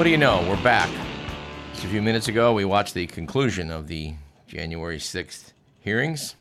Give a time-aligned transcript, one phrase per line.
[0.00, 0.42] What do you know?
[0.48, 0.88] We're back.
[1.74, 4.14] Just a few minutes ago, we watched the conclusion of the
[4.46, 6.36] January 6th hearings,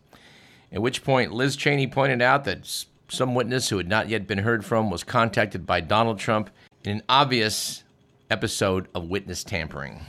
[0.71, 4.37] at which point Liz Cheney pointed out that some witness who had not yet been
[4.37, 6.49] heard from was contacted by Donald Trump
[6.85, 7.83] in an obvious
[8.31, 10.05] episode of witness tampering.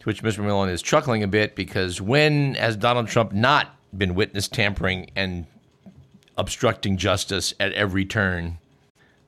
[0.00, 0.44] To which Mr.
[0.44, 5.46] Millen is chuckling a bit because when has Donald Trump not been witness tampering and
[6.36, 8.58] obstructing justice at every turn?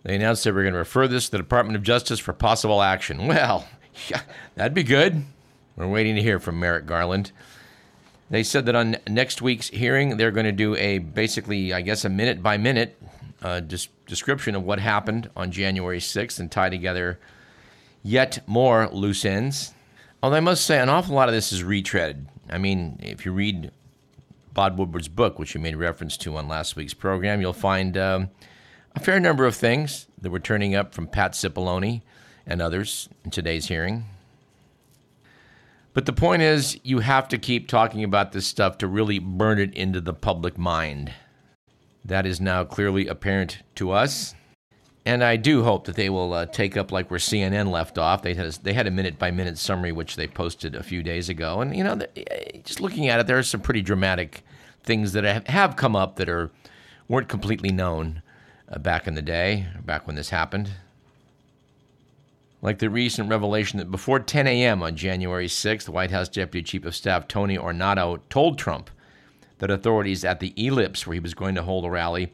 [0.09, 2.81] They announced they were going to refer this to the Department of Justice for possible
[2.81, 3.27] action.
[3.27, 3.69] Well,
[4.09, 4.23] yeah,
[4.55, 5.23] that'd be good.
[5.77, 7.31] We're waiting to hear from Merrick Garland.
[8.31, 12.07] They said that on next week's hearing, they're going to do a basically, I guess,
[12.07, 12.99] a minute by minute
[13.43, 17.21] uh, description of what happened on January 6th and tie together
[18.03, 19.75] yet more loose ends.
[20.23, 22.25] Although I must say, an awful lot of this is retreaded.
[22.49, 23.73] I mean, if you read
[24.55, 28.31] Bob Woodward's book, which you made reference to on last week's program, you'll find um,
[28.99, 32.03] a fair number of things that were turning up from Pat Cipollone
[32.45, 34.07] and others in today's hearing.
[35.95, 39.61] But the point is, you have to keep talking about this stuff to really burn
[39.61, 41.13] it into the public mind.
[42.05, 44.35] That is now clearly apparent to us.
[45.07, 48.23] And I do hope that they will uh, take up like where CNN left off.
[48.23, 51.05] They had a, they had a minute by minute summary which they posted a few
[51.05, 51.61] days ago.
[51.61, 54.43] And you know, eh, just looking at it, there are some pretty dramatic
[54.83, 56.51] things that have come up that are
[57.07, 58.23] weren't completely known
[58.71, 60.71] uh, back in the day, back when this happened.
[62.61, 64.83] Like the recent revelation that before 10 a.m.
[64.83, 68.91] on January 6th, White House Deputy Chief of Staff Tony Ornato told Trump
[69.59, 72.33] that authorities at the Ellipse, where he was going to hold a rally,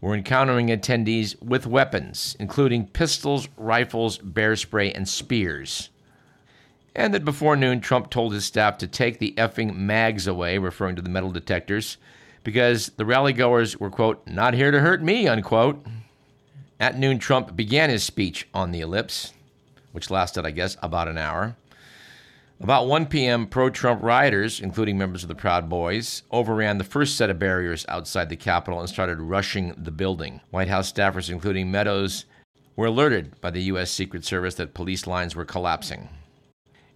[0.00, 5.88] were encountering attendees with weapons, including pistols, rifles, bear spray, and spears.
[6.94, 10.94] And that before noon, Trump told his staff to take the effing mags away, referring
[10.96, 11.96] to the metal detectors,
[12.44, 15.84] because the rallygoers were, quote, not here to hurt me, unquote.
[16.78, 19.32] At noon, Trump began his speech on the ellipse,
[19.92, 21.56] which lasted, I guess, about an hour.
[22.60, 27.16] About 1 p.m., pro Trump rioters, including members of the Proud Boys, overran the first
[27.16, 30.40] set of barriers outside the Capitol and started rushing the building.
[30.50, 32.26] White House staffers, including Meadows,
[32.76, 33.90] were alerted by the U.S.
[33.90, 36.08] Secret Service that police lines were collapsing.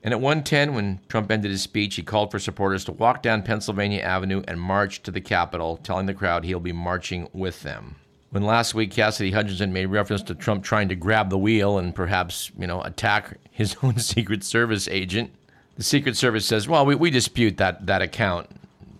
[0.02, 3.42] And at 1:10 when Trump ended his speech, he called for supporters to walk down
[3.42, 7.96] Pennsylvania Avenue and march to the Capitol, telling the crowd he'll be marching with them.
[8.30, 11.94] When last week Cassidy Hutchinson made reference to Trump trying to grab the wheel and
[11.94, 15.32] perhaps, you know, attack his own Secret Service agent,
[15.76, 18.50] the Secret Service says, well, we, we dispute that, that account.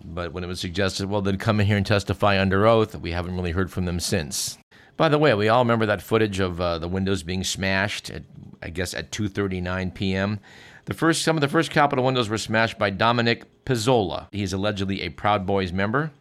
[0.03, 3.11] But when it was suggested, well, they'd come in here and testify under oath, we
[3.11, 4.57] haven't really heard from them since.
[4.97, 8.23] By the way, we all remember that footage of uh, the windows being smashed at,
[8.63, 10.41] I guess, at 2:39 p.m.
[10.89, 14.29] The first, some of the first Capitol windows were smashed by Dominic Pezzola.
[14.33, 16.13] He's allegedly a Proud Boys member.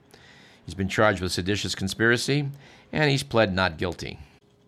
[0.65, 2.49] He's been charged with seditious conspiracy,
[2.91, 4.19] and he's pled not guilty.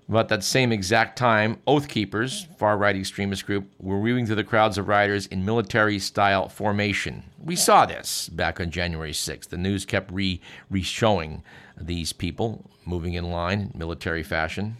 [0.08, 4.46] About that same exact time, Oath Keepers, far right extremist group, were weaving through the
[4.46, 7.24] crowds of rioters in military style formation.
[7.38, 9.50] We saw this back on January 6th.
[9.50, 10.40] The news kept re
[10.82, 11.44] showing
[11.78, 14.78] these people moving in line, military fashion.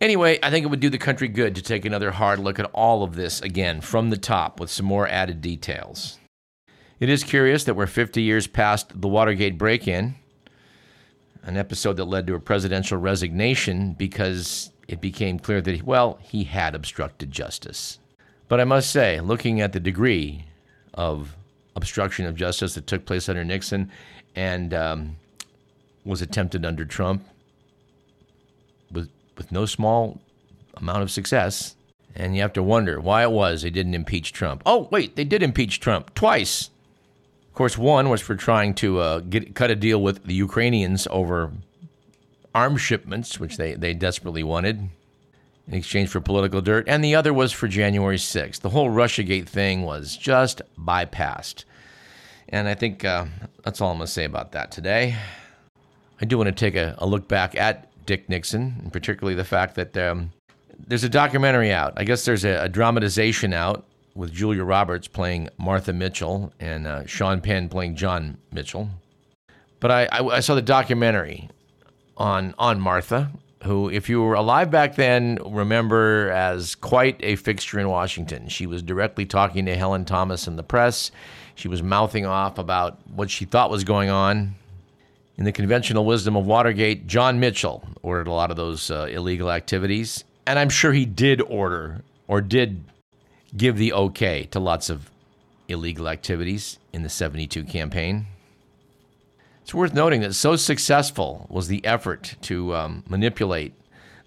[0.00, 2.70] Anyway, I think it would do the country good to take another hard look at
[2.74, 6.18] all of this again from the top with some more added details.
[7.00, 10.16] It is curious that we're 50 years past the Watergate break in,
[11.42, 16.44] an episode that led to a presidential resignation because it became clear that, well, he
[16.44, 17.98] had obstructed justice.
[18.48, 20.44] But I must say, looking at the degree
[20.94, 21.36] of
[21.74, 23.90] obstruction of justice that took place under Nixon
[24.34, 25.16] and um,
[26.04, 27.24] was attempted under Trump,
[28.90, 30.20] with with no small
[30.76, 31.76] amount of success.
[32.14, 34.62] And you have to wonder why it was they didn't impeach Trump.
[34.64, 36.70] Oh, wait, they did impeach Trump twice.
[37.48, 41.06] Of course, one was for trying to uh, get, cut a deal with the Ukrainians
[41.10, 41.52] over
[42.54, 44.88] arms shipments, which they, they desperately wanted
[45.68, 46.88] in exchange for political dirt.
[46.88, 48.60] And the other was for January 6th.
[48.60, 51.64] The whole Russiagate thing was just bypassed.
[52.48, 53.26] And I think uh,
[53.62, 55.16] that's all I'm going to say about that today.
[56.20, 59.44] I do want to take a, a look back at Dick Nixon, and particularly the
[59.44, 60.32] fact that um,
[60.86, 61.94] there's a documentary out.
[61.96, 67.06] I guess there's a, a, dramatization out with Julia Roberts playing Martha Mitchell and uh,
[67.06, 68.88] Sean Penn playing John Mitchell.
[69.80, 71.50] But I, I, I saw the documentary
[72.16, 73.30] on on Martha,
[73.64, 78.48] who, if you were alive back then, remember as quite a fixture in Washington.
[78.48, 81.10] She was directly talking to Helen Thomas in the press.
[81.54, 84.54] She was mouthing off about what she thought was going on
[85.38, 89.50] in the conventional wisdom of Watergate, John Mitchell ordered a lot of those uh, illegal
[89.50, 90.24] activities.
[90.46, 92.84] And I'm sure he did order or did
[93.56, 95.10] give the okay to lots of
[95.68, 98.26] illegal activities in the 72 campaign.
[99.62, 103.74] It's worth noting that so successful was the effort to um, manipulate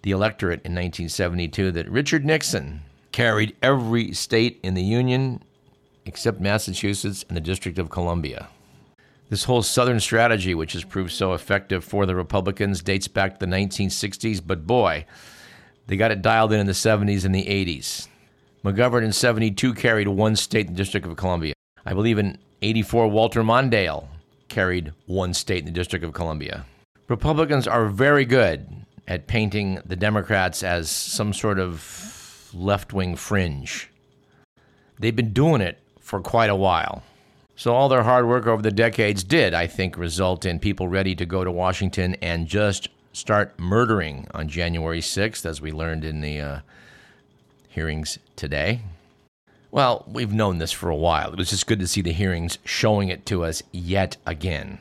[0.02, 5.42] the electorate in 1972 that Richard Nixon carried every state in the Union
[6.06, 8.50] except Massachusetts and the District of Columbia.
[9.30, 13.46] This whole Southern strategy, which has proved so effective for the Republicans, dates back to
[13.46, 15.06] the 1960s, but boy,
[15.86, 18.08] they got it dialed in in the 70s and the 80s.
[18.66, 21.54] McGovern in 72 carried one state in the District of Columbia.
[21.86, 24.08] I believe in 84, Walter Mondale
[24.50, 26.66] carried one state in the District of Columbia.
[27.08, 28.68] Republicans are very good
[29.08, 33.90] at painting the Democrats as some sort of left wing fringe.
[35.00, 37.04] They've been doing it for quite a while.
[37.60, 41.14] So, all their hard work over the decades did, I think, result in people ready
[41.16, 46.22] to go to Washington and just start murdering on January 6th, as we learned in
[46.22, 46.60] the uh,
[47.68, 48.80] hearings today.
[49.72, 51.34] Well, we've known this for a while.
[51.34, 54.80] It was just good to see the hearings showing it to us yet again.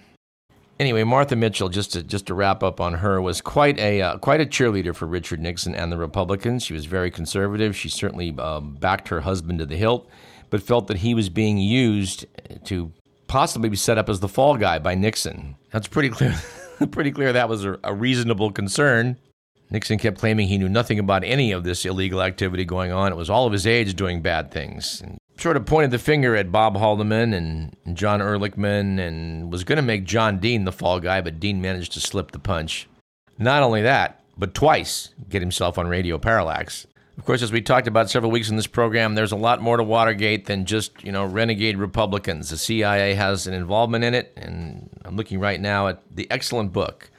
[0.79, 4.19] Anyway, Martha Mitchell, just to just to wrap up on her, was quite a uh,
[4.19, 6.63] quite a cheerleader for Richard Nixon and the Republicans.
[6.63, 7.75] She was very conservative.
[7.77, 10.09] She certainly uh, backed her husband to the hilt
[10.51, 12.27] but felt that he was being used
[12.65, 12.93] to
[13.27, 15.57] possibly be set up as the fall guy by Nixon.
[15.71, 16.35] That's pretty clear.
[16.91, 19.17] pretty clear that was a, a reasonable concern.
[19.71, 23.13] Nixon kept claiming he knew nothing about any of this illegal activity going on.
[23.13, 25.03] It was all of his aides doing bad things.
[25.03, 29.77] And sort of pointed the finger at Bob Haldeman and, John Ehrlichman and was going
[29.77, 32.89] to make John Dean the fall guy, but Dean managed to slip the punch.
[33.39, 36.87] Not only that, but twice get himself on radio parallax.
[37.19, 39.77] Of course, as we talked about several weeks in this program, there's a lot more
[39.77, 42.51] to Watergate than just, you know, renegade Republicans.
[42.51, 46.73] The CIA has an involvement in it, and I'm looking right now at the excellent
[46.73, 47.11] book.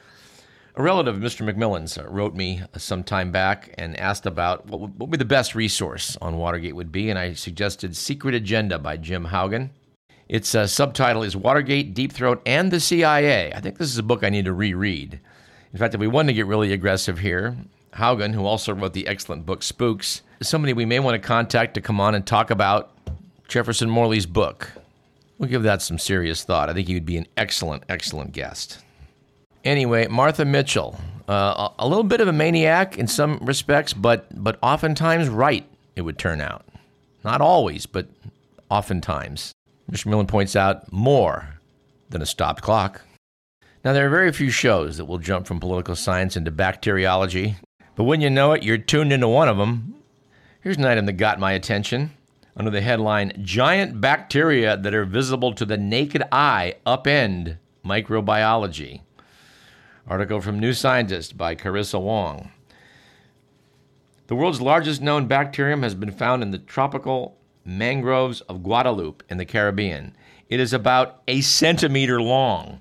[0.74, 1.46] A relative of Mr.
[1.46, 5.24] McMillan's wrote me some time back and asked about what would, what would be the
[5.26, 9.68] best resource on Watergate would be, and I suggested Secret Agenda by Jim Hougan.
[10.30, 13.52] Its uh, subtitle is Watergate, Deep Throat, and the CIA.
[13.52, 15.20] I think this is a book I need to reread.
[15.74, 17.54] In fact, if we want to get really aggressive here,
[17.94, 21.74] Hougan, who also wrote the excellent book Spooks, is somebody we may want to contact
[21.74, 22.92] to come on and talk about
[23.48, 24.70] Jefferson Morley's book.
[25.38, 26.68] We'll give that some serious thought.
[26.68, 28.78] I think he would be an excellent, excellent guest.
[29.64, 30.98] Anyway, Martha Mitchell,
[31.28, 35.66] uh, a little bit of a maniac in some respects, but but oftentimes right.
[35.96, 36.64] It would turn out,
[37.24, 38.06] not always, but
[38.70, 39.52] oftentimes.
[39.90, 40.06] Mr.
[40.06, 41.56] Millen points out more
[42.08, 43.02] than a stopped clock.
[43.84, 47.56] Now, there are very few shows that will jump from political science into bacteriology
[48.00, 49.94] but when you know it, you're tuned into one of them.
[50.62, 52.12] Here's an item that got my attention
[52.56, 59.02] under the headline Giant Bacteria That Are Visible to the Naked Eye Upend Microbiology.
[60.06, 62.50] Article from New Scientist by Carissa Wong.
[64.28, 67.36] The world's largest known bacterium has been found in the tropical
[67.66, 70.16] mangroves of Guadeloupe in the Caribbean.
[70.48, 72.80] It is about a centimeter long,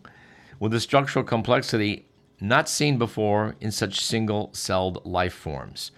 [0.62, 2.06] with a structural complexity
[2.42, 5.92] not seen before in such single celled life forms.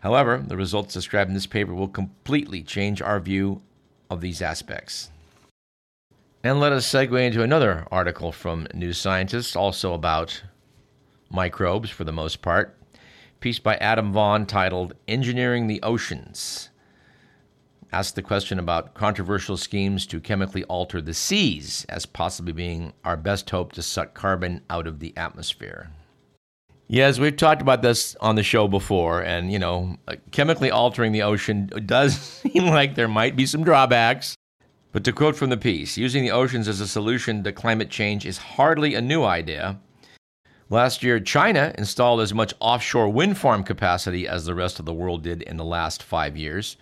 [0.00, 3.62] However, the results described in this paper will completely change our view
[4.10, 5.10] of these aspects.
[6.42, 10.42] And let us segue into another article from New Scientist, also about
[11.30, 12.76] microbes for the most part.
[13.38, 16.70] Piece by Adam Vaughan titled Engineering the Oceans.
[17.94, 23.16] Asked the question about controversial schemes to chemically alter the seas as possibly being our
[23.16, 25.90] best hope to suck carbon out of the atmosphere.
[26.88, 29.96] Yes, we've talked about this on the show before, and you know,
[30.32, 34.34] chemically altering the ocean does seem like there might be some drawbacks.
[34.90, 38.26] But to quote from the piece, using the oceans as a solution to climate change
[38.26, 39.78] is hardly a new idea.
[40.68, 44.92] Last year, China installed as much offshore wind farm capacity as the rest of the
[44.92, 46.76] world did in the last five years.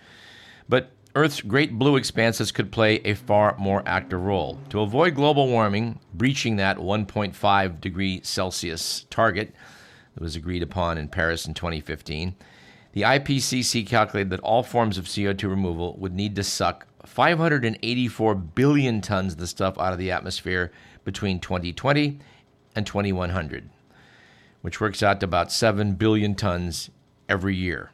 [0.67, 4.59] But Earth's great blue expanses could play a far more active role.
[4.69, 9.53] To avoid global warming, breaching that 1.5 degree Celsius target,
[10.15, 12.35] that was agreed upon in Paris in 2015,
[12.93, 18.99] the IPCC calculated that all forms of CO2 removal would need to suck 584 billion
[18.99, 20.71] tons of the stuff out of the atmosphere
[21.03, 22.19] between 2020
[22.75, 23.69] and 2100,
[24.61, 26.89] which works out to about 7 billion tons
[27.29, 27.91] every year.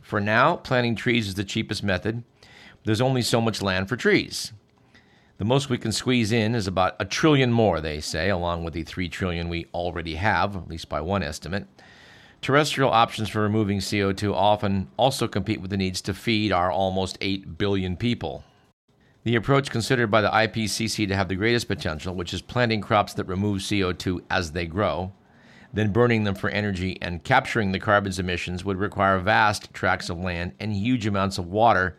[0.00, 2.22] For now, planting trees is the cheapest method.
[2.84, 4.52] There's only so much land for trees.
[5.38, 8.74] The most we can squeeze in is about a trillion more, they say, along with
[8.74, 11.66] the 3 trillion we already have, at least by one estimate.
[12.40, 17.18] Terrestrial options for removing CO2 often also compete with the needs to feed our almost
[17.20, 18.44] 8 billion people.
[19.22, 23.14] The approach considered by the IPCC to have the greatest potential, which is planting crops
[23.14, 25.12] that remove CO2 as they grow,
[25.72, 30.18] then burning them for energy and capturing the carbon's emissions, would require vast tracts of
[30.18, 31.96] land and huge amounts of water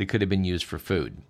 [0.00, 1.20] that could have been used for food.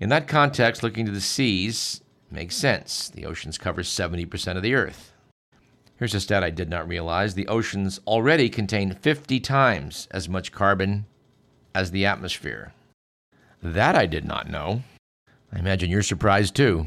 [0.00, 2.00] In that context, looking to the seas
[2.30, 3.10] makes sense.
[3.10, 5.12] The oceans cover 70% of the Earth.
[5.96, 10.52] Here's a stat I did not realize the oceans already contain 50 times as much
[10.52, 11.04] carbon
[11.74, 12.72] as the atmosphere.
[13.62, 14.84] That I did not know.
[15.52, 16.86] I imagine you're surprised too.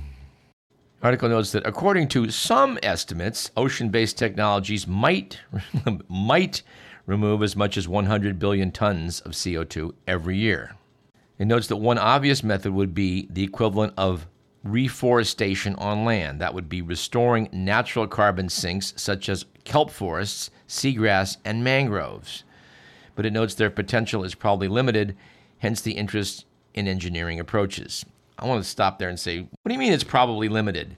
[1.04, 5.40] Article notes that according to some estimates, ocean-based technologies might
[6.10, 6.64] might
[7.06, 10.76] remove as much as 100 billion tons of CO2 every year.
[11.42, 14.28] It notes that one obvious method would be the equivalent of
[14.64, 16.40] reforestation on land.
[16.40, 22.44] That would be restoring natural carbon sinks such as kelp forests, seagrass, and mangroves.
[23.16, 25.18] But it notes their potential is probably limited,
[25.58, 26.46] hence the interest
[26.76, 28.06] in engineering approaches.
[28.38, 30.96] I want to stop there and say, what do you mean it's probably limited?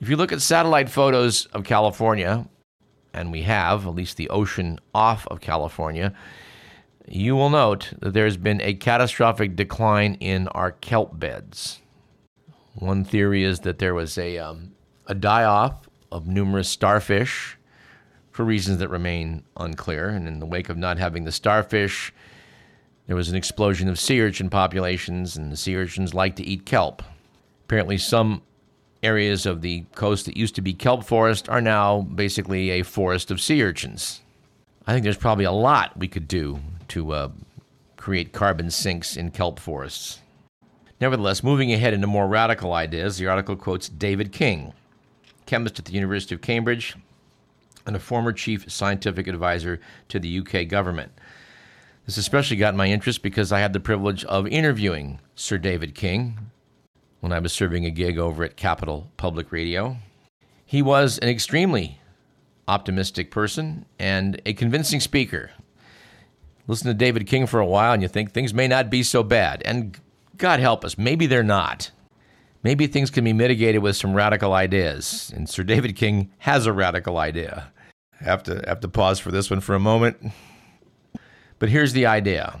[0.00, 2.44] If you look at satellite photos of California,
[3.14, 6.12] and we have, at least the ocean off of California,
[7.06, 11.80] you will note that there's been a catastrophic decline in our kelp beds.
[12.74, 14.74] One theory is that there was a, um,
[15.06, 17.58] a die off of numerous starfish
[18.30, 20.08] for reasons that remain unclear.
[20.08, 22.12] And in the wake of not having the starfish,
[23.06, 26.64] there was an explosion of sea urchin populations, and the sea urchins like to eat
[26.64, 27.02] kelp.
[27.64, 28.42] Apparently, some
[29.02, 33.30] areas of the coast that used to be kelp forest are now basically a forest
[33.30, 34.20] of sea urchins.
[34.86, 37.28] I think there's probably a lot we could do to uh,
[37.96, 40.20] create carbon sinks in kelp forests.
[41.00, 44.72] Nevertheless, moving ahead into more radical ideas, the article quotes David King,
[45.46, 46.94] chemist at the University of Cambridge
[47.86, 51.12] and a former chief scientific advisor to the UK government.
[52.04, 56.50] This especially got my interest because I had the privilege of interviewing Sir David King
[57.20, 59.96] when I was serving a gig over at Capital Public Radio.
[60.66, 62.00] He was an extremely
[62.68, 65.50] optimistic person and a convincing speaker
[66.70, 69.22] listen to David King for a while and you think things may not be so
[69.22, 69.60] bad.
[69.64, 69.98] And
[70.36, 71.90] God help us, maybe they're not.
[72.62, 75.32] Maybe things can be mitigated with some radical ideas.
[75.34, 77.72] And Sir David King has a radical idea.
[78.20, 80.32] I have to have to pause for this one for a moment.
[81.58, 82.60] But here's the idea.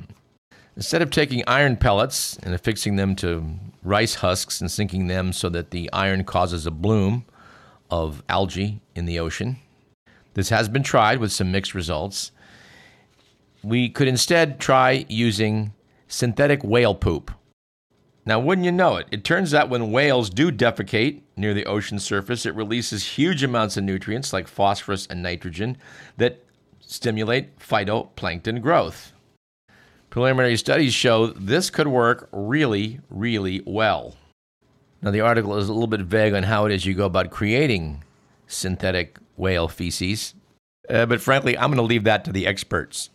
[0.74, 5.48] Instead of taking iron pellets and affixing them to rice husks and sinking them so
[5.50, 7.24] that the iron causes a bloom
[7.90, 9.58] of algae in the ocean,
[10.34, 12.32] this has been tried with some mixed results
[13.62, 15.72] we could instead try using
[16.08, 17.30] synthetic whale poop.
[18.26, 19.06] Now, wouldn't you know it?
[19.10, 23.76] It turns out when whales do defecate near the ocean surface, it releases huge amounts
[23.76, 25.78] of nutrients like phosphorus and nitrogen
[26.18, 26.44] that
[26.80, 29.12] stimulate phytoplankton growth.
[30.10, 34.16] Preliminary studies show this could work really, really well.
[35.00, 37.30] Now, the article is a little bit vague on how it is you go about
[37.30, 38.04] creating
[38.46, 40.34] synthetic whale feces,
[40.90, 43.08] uh, but frankly, I'm going to leave that to the experts.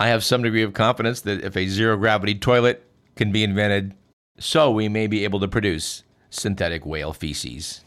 [0.00, 2.82] I have some degree of confidence that if a zero gravity toilet
[3.16, 3.92] can be invented,
[4.38, 7.84] so we may be able to produce synthetic whale feces.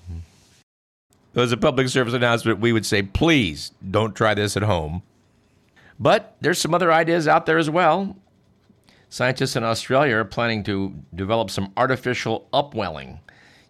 [1.35, 5.01] As a public service announcement, we would say, please don't try this at home.
[5.99, 8.15] But there's some other ideas out there as well.
[9.09, 13.21] Scientists in Australia are planning to develop some artificial upwelling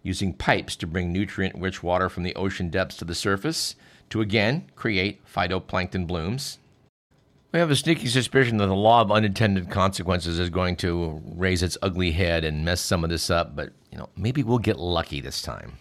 [0.02, 3.78] using pipes to bring nutrient rich water from the ocean depths to the surface
[4.10, 6.60] to again create phytoplankton blooms.
[7.54, 11.62] We have a sneaky suspicion that the law of unintended consequences is going to raise
[11.62, 14.80] its ugly head and mess some of this up, but you know, maybe we'll get
[14.80, 15.74] lucky this time.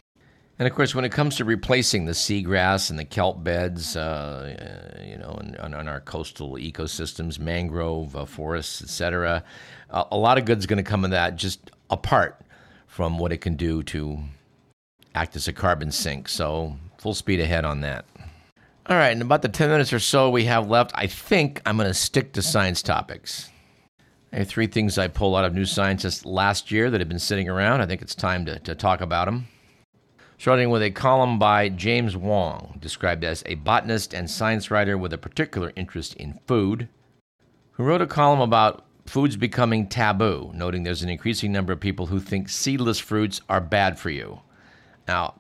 [0.59, 4.99] And of course, when it comes to replacing the seagrass and the kelp beds, uh,
[5.00, 9.43] uh you know, on, on, our coastal ecosystems, mangrove uh, forests, etc.,
[9.88, 12.38] a, a lot of good is going to come of that, just apart
[12.87, 14.19] from what it can do to
[15.14, 16.29] act as a carbon sink.
[16.29, 18.05] So, full speed ahead on that.
[18.86, 21.76] All right, in about the 10 minutes or so we have left, I think I'm
[21.76, 23.48] going to stick to science topics.
[24.32, 27.20] I have three things I pulled out of New Scientist last year that have been
[27.20, 27.80] sitting around.
[27.80, 29.46] I think it's time to, to talk about them.
[30.36, 35.12] Starting with a column by James Wong, described as a botanist and science writer with
[35.12, 36.88] a particular interest in food,
[37.72, 42.06] who wrote a column about foods becoming taboo, noting there's an increasing number of people
[42.06, 44.40] who think seedless fruits are bad for you.
[45.06, 45.34] Now,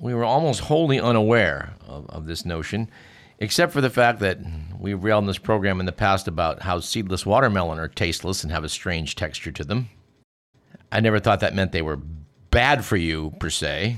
[0.00, 2.90] we were almost wholly unaware of, of this notion,
[3.38, 4.38] except for the fact that
[4.78, 8.52] we've railed in this program in the past about how seedless watermelon are tasteless and
[8.52, 9.88] have a strange texture to them.
[10.90, 12.00] I never thought that meant they were
[12.50, 13.96] bad for you, per se.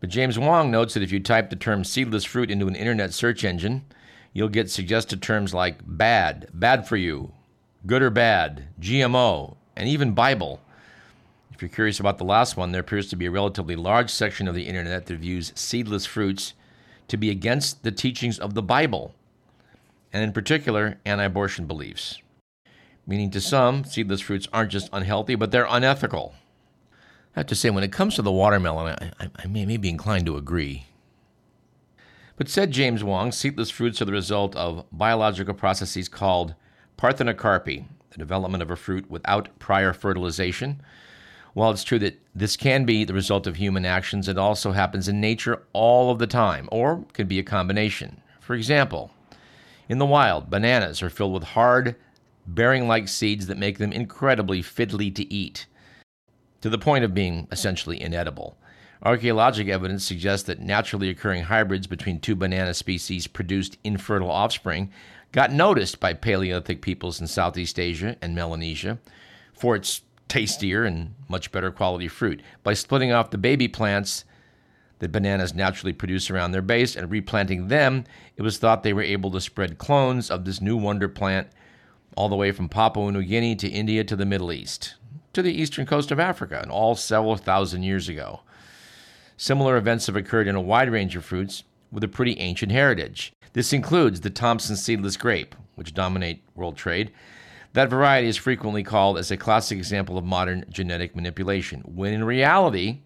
[0.00, 3.14] But James Wong notes that if you type the term seedless fruit into an internet
[3.14, 3.86] search engine,
[4.32, 7.32] you'll get suggested terms like bad, bad for you,
[7.86, 10.60] good or bad, GMO, and even Bible.
[11.64, 14.54] You're curious about the last one, there appears to be a relatively large section of
[14.54, 16.52] the internet that views seedless fruits
[17.08, 19.14] to be against the teachings of the Bible,
[20.12, 22.20] and in particular, anti abortion beliefs.
[23.06, 26.34] Meaning to some, seedless fruits aren't just unhealthy, but they're unethical.
[27.34, 29.88] I have to say, when it comes to the watermelon, I, I may, may be
[29.88, 30.84] inclined to agree.
[32.36, 36.56] But said James Wong, seedless fruits are the result of biological processes called
[36.98, 40.82] parthenocarpy, the development of a fruit without prior fertilization,
[41.54, 45.08] while it's true that this can be the result of human actions, it also happens
[45.08, 48.20] in nature all of the time, or could be a combination.
[48.40, 49.12] For example,
[49.88, 51.94] in the wild, bananas are filled with hard,
[52.46, 55.66] bearing like seeds that make them incredibly fiddly to eat,
[56.60, 58.58] to the point of being essentially inedible.
[59.02, 64.90] Archaeologic evidence suggests that naturally occurring hybrids between two banana species produced infertile offspring
[65.30, 68.98] got noticed by Paleolithic peoples in Southeast Asia and Melanesia
[69.52, 72.42] for its tastier and much better quality fruit.
[72.62, 74.24] By splitting off the baby plants
[74.98, 78.04] that bananas naturally produce around their base and replanting them,
[78.36, 81.48] it was thought they were able to spread clones of this new wonder plant
[82.16, 84.94] all the way from Papua New Guinea to India to the Middle East,
[85.32, 88.40] to the eastern coast of Africa, and all several thousand years ago.
[89.36, 93.32] Similar events have occurred in a wide range of fruits with a pretty ancient heritage.
[93.52, 97.12] This includes the Thompson seedless grape, which dominate world trade,
[97.74, 102.24] that variety is frequently called as a classic example of modern genetic manipulation, when in
[102.24, 103.00] reality,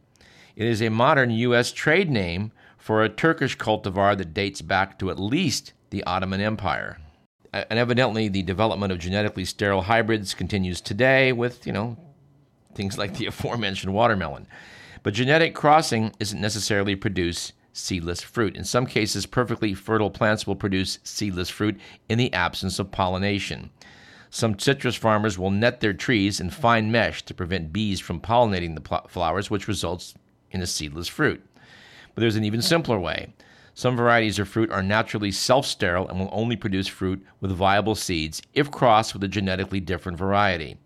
[0.56, 1.72] it is a modern U.S.
[1.72, 6.98] trade name for a Turkish cultivar that dates back to at least the Ottoman Empire.
[7.52, 11.96] And evidently, the development of genetically sterile hybrids continues today with, you know,
[12.74, 14.46] things like the aforementioned watermelon.
[15.02, 18.54] But genetic crossing isn't necessarily produce seedless fruit.
[18.54, 23.70] In some cases, perfectly fertile plants will produce seedless fruit in the absence of pollination.
[24.30, 28.74] Some citrus farmers will net their trees in fine mesh to prevent bees from pollinating
[28.74, 30.14] the flowers, which results
[30.50, 31.44] in a seedless fruit.
[32.14, 33.32] But there's an even simpler way.
[33.74, 37.94] Some varieties of fruit are naturally self sterile and will only produce fruit with viable
[37.94, 40.76] seeds if crossed with a genetically different variety.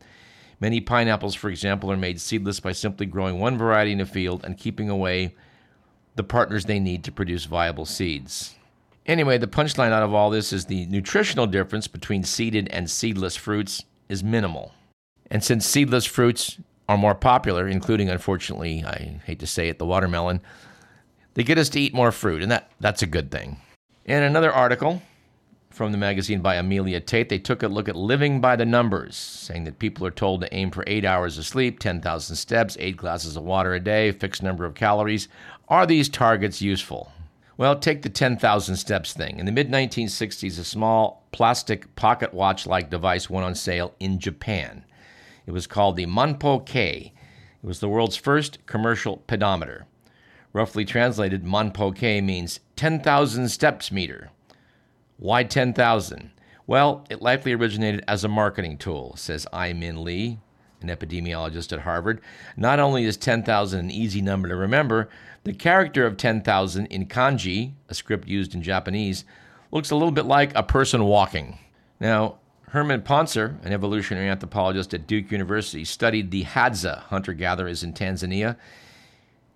[0.61, 4.44] Many pineapples, for example, are made seedless by simply growing one variety in a field
[4.44, 5.35] and keeping away
[6.14, 8.55] the partners they need to produce viable seeds.
[9.07, 13.37] Anyway, the punchline out of all this is the nutritional difference between seeded and seedless
[13.37, 14.73] fruits is minimal.
[15.31, 19.87] And since seedless fruits are more popular, including, unfortunately, I hate to say it, the
[19.87, 20.41] watermelon,
[21.35, 23.57] they get us to eat more fruit, and that, that's a good thing.
[24.05, 25.03] In another article
[25.71, 29.17] from the magazine by Amelia Tate, they took a look at living by the numbers,
[29.17, 32.97] saying that people are told to aim for eight hours of sleep, 10,000 steps, eight
[32.97, 35.29] glasses of water a day, fixed number of calories.
[35.69, 37.11] Are these targets useful?
[37.57, 39.38] Well, take the 10,000 steps thing.
[39.38, 44.19] In the mid 1960s, a small plastic pocket watch like device went on sale in
[44.19, 44.85] Japan.
[45.47, 47.12] It was called the Manpo K.
[47.62, 49.87] It was the world's first commercial pedometer.
[50.53, 54.31] Roughly translated, Manpo K means 10,000 steps meter.
[55.17, 56.31] Why 10,000?
[56.67, 60.38] Well, it likely originated as a marketing tool, says I Min Lee,
[60.81, 62.21] an epidemiologist at Harvard.
[62.57, 65.09] Not only is 10,000 an easy number to remember,
[65.44, 69.24] the character of 10,000 in kanji, a script used in Japanese,
[69.70, 71.59] looks a little bit like a person walking.
[71.98, 77.92] Now, Herman Pontzer, an evolutionary anthropologist at Duke University, studied the Hadza hunter gatherers in
[77.92, 78.57] Tanzania.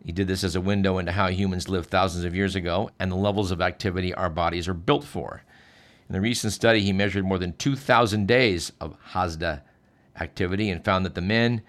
[0.04, 3.10] He did this as a window into how humans lived thousands of years ago and
[3.10, 5.42] the levels of activity our bodies are built for.
[6.08, 9.62] In a recent study, he measured more than 2,000 days of Hadza
[10.20, 11.62] activity and found that the men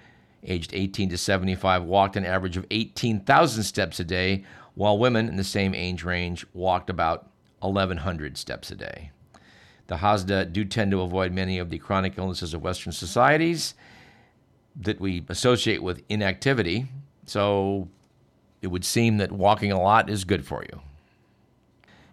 [0.48, 4.44] aged 18 to 75 walked an average of 18,000 steps a day,
[4.76, 7.30] while women in the same age range walked about
[7.60, 9.12] 1,100 steps a day.
[9.88, 13.74] The Hadza do tend to avoid many of the chronic illnesses of Western societies
[14.80, 16.88] that we associate with inactivity,
[17.26, 17.88] so
[18.62, 20.82] it would seem that walking a lot is good for you.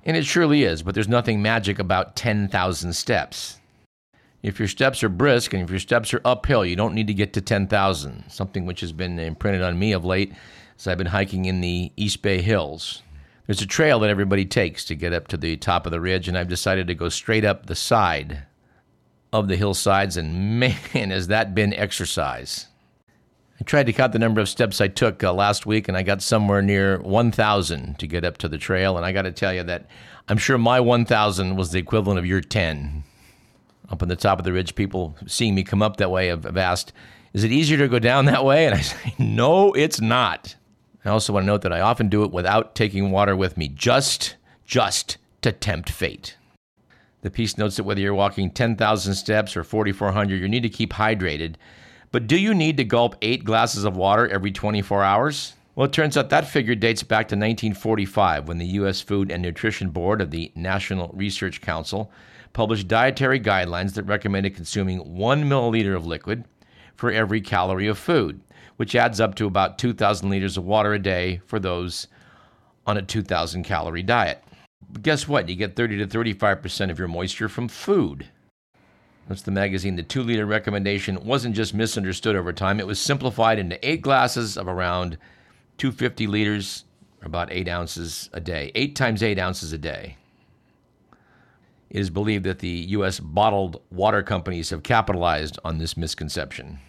[0.05, 3.59] And it surely is, but there's nothing magic about 10,000 steps.
[4.45, 7.15] If your steps are brisk and if your steps are uphill, you don't need to
[7.15, 10.35] get to 10,000, something which has been imprinted on me of late
[10.79, 13.03] as I've been hiking in the East Bay Hills.
[13.47, 16.29] There's a trail that everybody takes to get up to the top of the ridge,
[16.29, 18.43] and I've decided to go straight up the side
[19.33, 22.67] of the hillsides, and man, has that been exercise.
[23.59, 26.03] I tried to count the number of steps I took uh, last week, and I
[26.03, 28.99] got somewhere near 1,000 to get up to the trail.
[28.99, 29.87] And I got to tell you that
[30.29, 33.05] I'm sure my 1,000 was the equivalent of your 10.
[33.91, 36.45] Up on the top of the ridge, people seeing me come up that way have,
[36.45, 36.93] have asked,
[37.33, 38.67] Is it easier to go down that way?
[38.67, 40.57] And I say, No, it's not.
[41.05, 43.69] I also want to note that I often do it without taking water with me,
[43.69, 46.37] just, just to tempt fate.
[47.21, 50.95] The piece notes that whether you're walking 10,000 steps or 4,400, you need to keep
[50.95, 51.57] hydrated
[52.15, 55.55] but do you need to gulp eight glasses of water every 24 hours?
[55.75, 59.01] Well, it turns out that figure dates back to 1945 when the U.S.
[59.01, 62.13] Food and Nutrition Board of the National Research Council
[62.55, 66.45] published dietary guidelines that recommended consuming one milliliter of liquid
[66.97, 68.41] for every calorie of food,
[68.77, 72.07] which adds up to about 2,000 liters of water a day for those
[72.87, 74.43] on a 2,000 calorie diet.
[74.91, 75.49] But guess what?
[75.49, 78.29] You get 30 to 35% of your moisture from food.
[79.29, 79.97] That's the magazine.
[79.97, 84.57] The two liter recommendation wasn't just misunderstood over time, it was simplified into eight glasses
[84.57, 85.19] of around
[85.79, 86.85] 250 liters,
[87.23, 88.71] about eight ounces a day.
[88.75, 90.19] Eight times eight ounces a day.
[91.95, 93.21] It is believed that the U.S.
[93.21, 96.81] bottled water companies have capitalized on this misconception.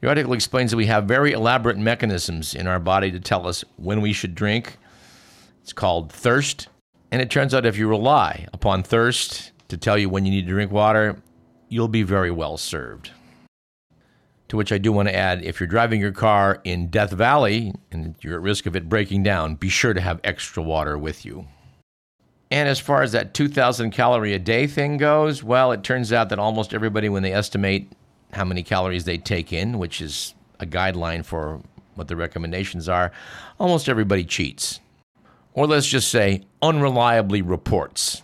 [0.00, 3.64] The article explains that we have very elaborate mechanisms in our body to tell us
[3.78, 4.76] when we should drink.
[5.60, 6.68] It's called thirst.
[7.10, 10.46] And it turns out if you rely upon thirst to tell you when you need
[10.46, 11.20] to drink water,
[11.68, 13.10] you'll be very well served.
[14.50, 17.74] To which I do want to add if you're driving your car in Death Valley
[17.90, 21.24] and you're at risk of it breaking down, be sure to have extra water with
[21.24, 21.48] you.
[22.54, 26.28] And as far as that 2,000 calorie a day thing goes, well, it turns out
[26.28, 27.90] that almost everybody, when they estimate
[28.32, 31.60] how many calories they take in, which is a guideline for
[31.96, 33.10] what the recommendations are,
[33.58, 34.78] almost everybody cheats.
[35.52, 38.22] Or let's just say, unreliably reports.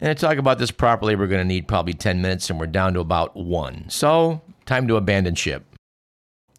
[0.00, 2.66] And to talk about this properly, we're going to need probably 10 minutes, and we're
[2.66, 3.84] down to about one.
[3.88, 5.64] So, time to abandon ship.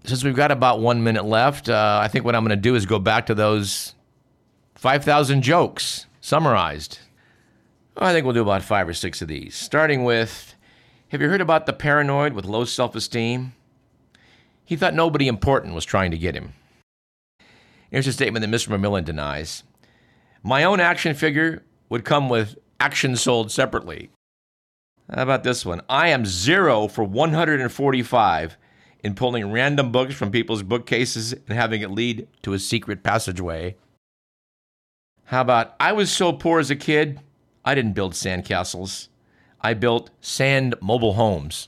[0.06, 2.76] Since we've got about one minute left, uh, I think what I'm going to do
[2.76, 3.94] is go back to those
[4.76, 7.00] 5,000 jokes summarized.
[7.96, 9.56] I think we'll do about five or six of these.
[9.56, 10.56] Starting with
[11.08, 13.54] Have you heard about the paranoid with low self esteem?
[14.66, 16.52] He thought nobody important was trying to get him.
[17.90, 18.68] Here's a statement that Mr.
[18.68, 19.64] McMillan denies
[20.44, 24.10] My own action figure would come with action sold separately.
[25.10, 25.82] How about this one?
[25.88, 28.58] I am zero for 145
[29.00, 33.78] in pulling random books from people's bookcases and having it lead to a secret passageway.
[35.28, 37.20] How about I was so poor as a kid,
[37.66, 39.10] I didn't build sandcastles.
[39.60, 41.68] I built sand mobile homes.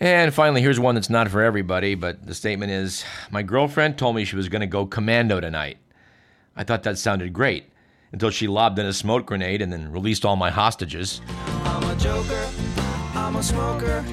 [0.00, 4.16] And finally, here's one that's not for everybody, but the statement is My girlfriend told
[4.16, 5.78] me she was going to go commando tonight.
[6.56, 7.70] I thought that sounded great
[8.10, 11.20] until she lobbed in a smoke grenade and then released all my hostages.
[11.62, 12.48] I'm a joker,
[13.14, 14.04] I'm a smoker,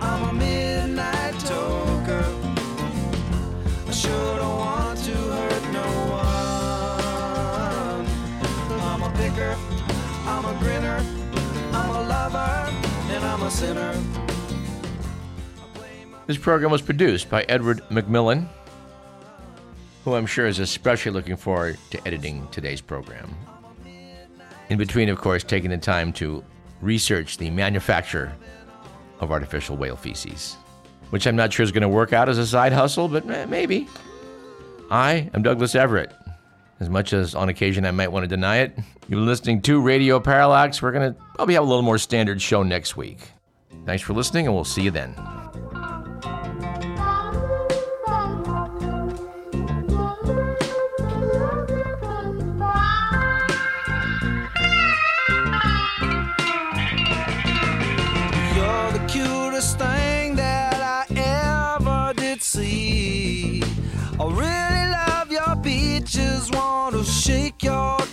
[0.00, 1.21] I'm a midnight
[10.26, 11.04] I'm a grinner,
[11.72, 12.72] I'm a lover,
[13.10, 13.92] and I'm a sinner.
[16.26, 18.48] This program was produced by Edward McMillan
[20.04, 23.34] who I'm sure is especially looking forward to editing today's program.
[24.68, 26.42] In between, of course, taking the time to
[26.80, 28.32] research the manufacture
[29.20, 30.56] of artificial whale feces,
[31.10, 33.86] which I'm not sure is going to work out as a side hustle, but maybe.
[34.90, 36.12] I am Douglas Everett.
[36.82, 38.76] As much as on occasion I might want to deny it,
[39.08, 40.82] you're listening to Radio Parallax.
[40.82, 43.20] We're going to probably have a little more standard show next week.
[43.86, 45.14] Thanks for listening, and we'll see you then.